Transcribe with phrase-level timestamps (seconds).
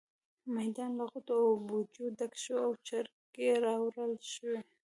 [0.55, 4.59] میدان له غوټو او بوجيو ډک شو او چرګې راوړل شوې.